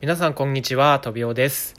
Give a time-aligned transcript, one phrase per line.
[0.00, 1.74] 皆さんこんにちは、とびおです。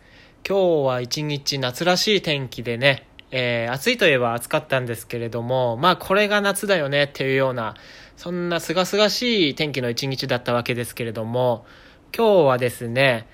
[0.45, 7.75] 今日は一日夏らしい天気でね、えー暑いといえば暑かったんですけれども、まあこれが夏だよねっていうような、
[8.17, 11.65] そんな清々しい天気の一日だったわけですけれども、
[12.13, 13.25] 今日はですね、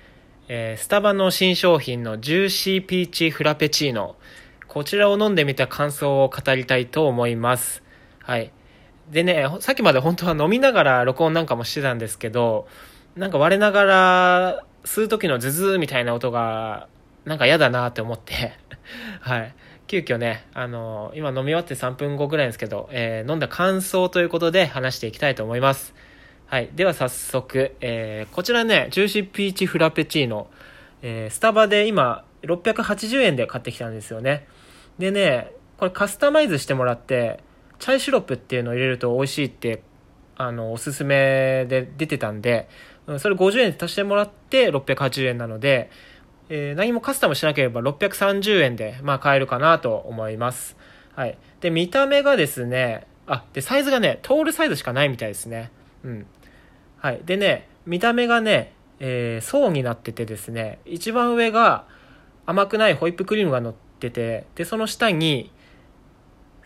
[0.50, 4.16] えースタバの新商品のジューシーピーチフラペチーノ、
[4.68, 7.82] こちらを飲んでみた感想を語りたいと思います。
[8.22, 8.52] はい。
[9.10, 12.68] でね、さっきまで本当は飲みながら録音なんかもしてたんですけど、
[13.16, 16.88] なんか我ながら吸う時のズズみたいな音が、
[17.26, 18.54] なんか嫌だなって思って、
[19.22, 19.54] はい。
[19.88, 25.94] 急遽ね、あの今飲み終わって3分後ぐらいですけど、えー飲んだ感想ということで話していきたいと思います。
[26.48, 26.70] はい。
[26.76, 30.48] では早速、えーこちらね、ジューシーピーチフラペチーノ、
[31.02, 34.48] えースタバで今、680円で買ってきたんですよね。
[34.98, 37.40] でね、これカスタマイズしてもらって、
[37.80, 39.84] チャイシロップっていうのを入れると美味しいって、
[40.38, 42.68] あの、おすすめで出てたんで、
[43.08, 45.90] うんそれ50円で足してもらって680円なので、
[46.50, 50.76] えー何もカスタムしなければ630円で、まあ、買えるかなと思います。
[51.16, 51.38] はい。
[51.62, 55.72] で、見た目がですね、あ、で、サイズがね、トールサイズしかないみたいですね。
[56.04, 56.26] うん。
[56.98, 57.22] はい。
[57.26, 61.86] でね、見た目がね、えー層になっててですね、一番上が
[62.46, 65.52] 甘くないホイップクリームが乗ってて、で、その下に、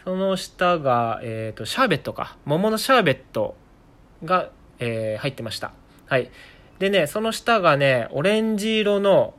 [0.03, 2.37] その下が、えっ、と、シャーベットか。
[2.45, 3.55] 桃のシャーベット
[4.23, 5.71] が、えー入ってました。
[6.09, 6.31] はい。
[6.79, 9.35] でね、その下がね、オレンジ色の、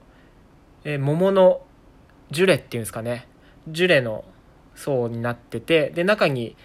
[0.85, 1.63] えー桃の
[2.31, 3.27] ジュレっていうんですかね。
[3.67, 4.25] ジュレの
[4.77, 6.57] 層になってて、で、中に、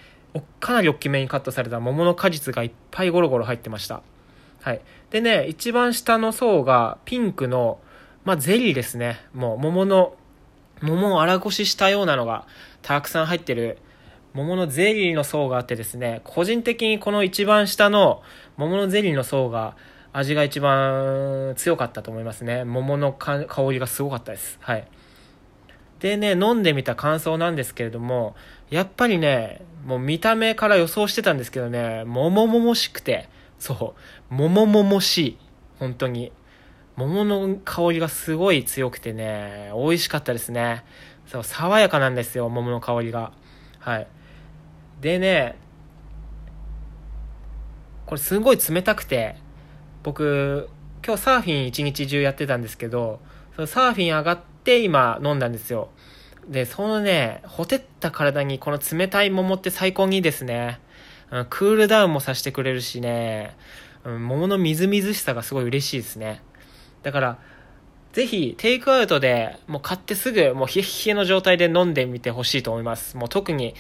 [0.59, 4.03] かなり大きめにカットされた桃の果実がいっぱいゴロゴロ入ってました。
[4.61, 4.81] はい。
[5.09, 7.80] でね、一番下の層がピンクの、
[8.26, 9.22] まあ、ゼリーですね。
[9.33, 10.16] もう、桃の、
[10.83, 12.45] 桃を荒ごししたようなのが
[12.83, 13.80] たくさん入ってる
[14.36, 18.22] 桃のゼリーの層があってですね、個人的にこの一番下の
[18.58, 19.78] 桃のゼリーの層が
[20.17, 22.63] 味が一番強かったと思いますね。
[22.63, 24.58] 桃の香りがすごかったです。
[24.61, 24.88] はい。
[25.99, 28.33] でね、飲んでみた感想なんですけれども、
[28.70, 33.27] やっぱりね、もう見た目から予想してたんですけどね、桃々しくて、
[33.59, 33.93] そ
[34.31, 35.37] う、桃々しい。
[35.80, 36.31] 本当に。
[36.95, 40.86] 桃の香りがすごい強くてね、美味しかったですね。
[41.27, 43.33] そう、爽やかなんですよ、桃の香りが。
[43.80, 44.08] はい。
[45.02, 45.58] でね、
[48.05, 49.43] これすごい冷たくて、
[50.05, 50.70] 僕、
[51.04, 53.20] 今日サーフィン一日中やってたんですけど、
[53.55, 55.89] そのサーフィン上がって今飲んだんですよ。
[56.48, 60.80] で、そのね、ほてった体にこの冷たい桃って最高にいいですね。
[61.32, 63.58] うんクールダウンもさせてくれるしね、
[64.04, 66.43] うん桃のみずみずしさがすごい嬉しいですね。
[67.02, 67.39] だから、
[68.14, 73.17] ぜひ、テイクアウトで、もう買ってすぐ、もう冷え冷えの状態で飲んでみてほしいと思います。
[73.17, 73.73] もう特に、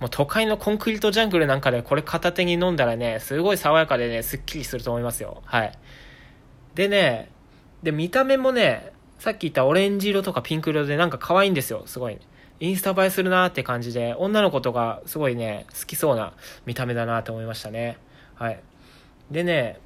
[0.00, 5.42] もう都会のコンクリートジャングルなんかでこれ片手に飲んだらね、すごい爽やかでね、すっきりすると思いますよ。
[5.44, 5.78] はい。
[6.74, 7.30] でね、
[7.82, 12.18] で、見た目もね、さっき言ったオレンジ色とかピンク色でなんか可愛いんですよ、すごい。
[12.60, 16.32] インスタ映えするなーって感じで、女の子とかすごいね、好きそうな
[16.64, 17.98] 見た目だなと思いましたね。
[18.34, 18.60] はい。
[19.30, 19.78] でね、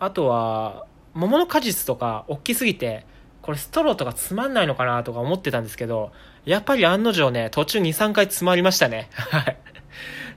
[0.00, 3.06] あとは、桃の果実とか大きすぎて、
[3.42, 6.12] これストローとかつまんないのかなとか思ってたんですけど、
[6.44, 9.10] やっぱり案の定ね、途中2、3回詰まりましたね。
[9.12, 9.56] はい。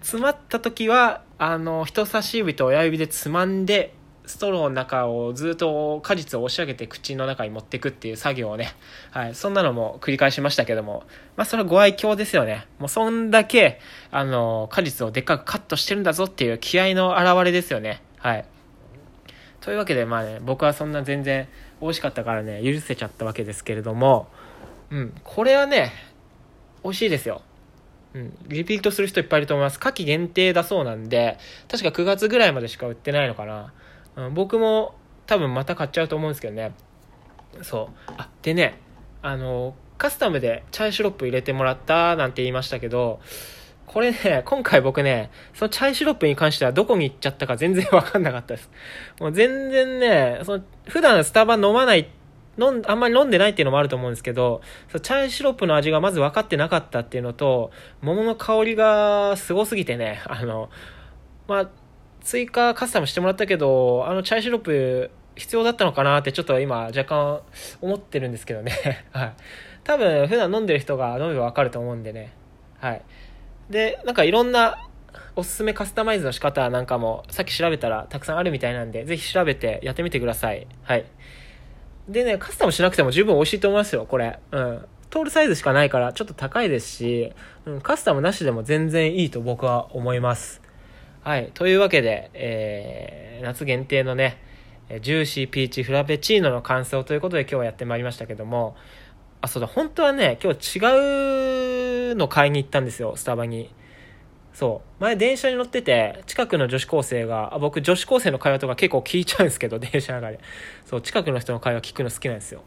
[0.01, 3.93] 詰まった時は、あの、人差し指と親指でつまんで、
[4.27, 8.73] ストローの中をずっと果実を押し上げて口の中に持っていくっていう作業をね、
[9.11, 11.03] はい、そんなのも繰り返しましたけども、
[11.35, 12.67] まあそれはご愛嬌ですよね。
[12.79, 13.79] もうそんだけ、
[14.11, 18.01] あの、果実をでっかくカットしてるんだぞっていう気合の表れですよね。
[18.17, 18.45] はい。
[19.61, 21.47] というわけでまあね、僕はそんな全然
[21.81, 24.27] 美味しかったからね、許せちゃったわけですけれども、
[24.89, 25.91] うん、これはね、
[26.83, 27.41] 美味しいですよ。
[28.13, 29.79] うん、リピートする人いっぱいいると思います。
[29.79, 31.37] 夏季限定だそうなんで、
[31.67, 33.73] 確か9月ぐらいまでしか売ってないのかな。
[34.15, 34.95] うん、僕も
[35.27, 36.71] 多分また買っちゃうと思うんですけどね。
[37.61, 38.11] そう。
[38.17, 38.79] あ、でね、
[39.21, 43.19] あの、カスタムでチャイシロップ入れてもらったなんて言いましたけど、
[43.87, 48.69] これね、今回僕ね、そのチャイシロップに関してはどこに行っちゃったか全然わかんなかったです。
[49.19, 52.09] もう全然ね、その普段スタバ飲まない、
[52.57, 57.71] 飲ん、あんまり飲んでないっていうのもあると思うんですけど、そのチャイシロップの味がまず分かってなかったっていうのと、
[58.01, 60.69] 桃の香りがすごすぎてね、あの、
[61.47, 61.69] まあ、
[62.21, 67.41] 追加カスタムしてもらったけど、あのチャイシロップ必要だったのかなってちょっと今若干
[67.81, 69.05] 思ってるんですけどね。
[69.13, 69.33] はい。
[69.83, 72.33] 多分普段飲んでる人が飲めばわかると思うんでね。
[72.79, 73.01] はい。
[73.69, 74.87] で、なんかいろんな
[75.35, 80.67] おすすめカスタマイズの仕方なんかもさっき調べたらたくさんあるみたいなんで、ぜひ調べてやってみてください。
[80.83, 81.05] はい。
[82.07, 84.39] でね、カスタムしなくても十分美味しいと思いますよ、これ。
[84.51, 84.85] うん。
[85.09, 87.33] トールサイズしかないからちょっと高いですし、
[87.65, 90.61] うん、カスタムなしでも全然いいと僕は思います。
[91.23, 91.51] はい。
[91.53, 94.37] というわけで、えー、夏限定のね、
[95.01, 98.75] ジューシーピーチフラペチーノの感想ということで今日はやってまいりましたけども、
[99.41, 100.85] あ、そうだ、本当はね、今日違う
[102.17, 103.73] の買いに行ったんですよ、スタバに。
[104.55, 105.03] そう。
[105.03, 110.39] 前電車に乗ってて、近くの女子高生が、あ僕女子高生の会話とか結構聞いちゃうんですけど、 電車の中で。
[110.85, 112.61] そう、近くの人の会話聞くの好きなんですよ。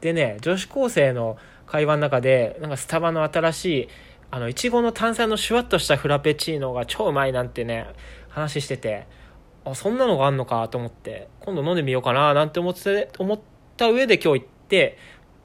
[0.00, 1.36] でね、女子高生の
[1.66, 3.88] 会話の中で、なんかスタバの新しい、
[4.30, 7.86] あの、いちごの炭酸のシュワッとしたフラペチーノが超うまいなんてね、
[8.28, 9.06] 話してて、
[9.64, 13.40] あ、そんなのがあんのかと思って、今度飲んでみようかななんて思って、思っ
[13.76, 14.98] た上で今日行って、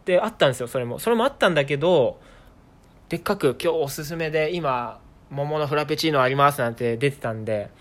[0.06, 1.00] で、あったんですよ、それも。
[1.00, 2.20] それもあったんだけど、
[3.10, 5.02] でっかく今日おすすめで今、
[5.32, 7.72] 桃のフラペチーノありますなんて出てたんで、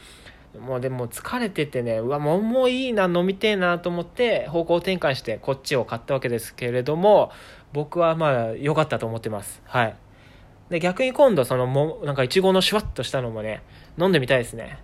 [0.59, 7.31] もうでも疲れててね、うわ、桃いいな、飲みてえなと思って方向転換してこっちを買ったわけですけれども、
[7.75, 9.61] 僕はまあ良かったと思ってます。
[9.67, 9.97] はい。
[10.71, 13.63] で、逆に今度そのも、なんかいちごのシュワッとしたのもね、
[13.99, 14.79] 飲んでみたいですね。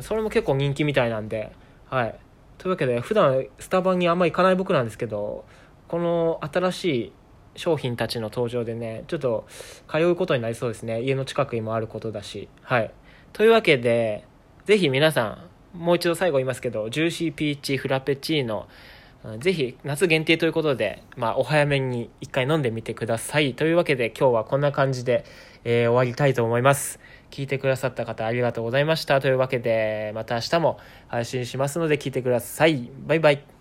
[0.00, 1.52] それも結構人気みたいなんで、
[1.88, 2.18] はい。
[2.58, 5.44] というわけで、普段スタバにあんま行かない僕なんですけど、
[5.86, 7.12] この新しい
[7.56, 9.46] 商品たちの登場でね、ちょっと
[9.90, 11.02] 通うことになりそうですね。
[11.02, 12.48] 家の近くにもあることだし。
[12.62, 12.90] はい。
[13.32, 14.24] というわけで、
[14.64, 15.38] ぜひ皆さ
[15.74, 18.68] ん、もう一度最後言いますけど、ジューシーピーチフラペチーノ、
[19.38, 23.54] ぜひ夏限定ということで、まあ、お早めに一回飲んでみてください。
[23.54, 25.24] というわけで今日はこんな感じで、
[25.64, 27.00] えー、終わりたいと思います。
[27.30, 29.20] 聞いてくださった方ありがとうございました。
[29.20, 32.88] というわけで、また明日も配信しますので聞いてください。
[33.06, 33.55] バイバイ。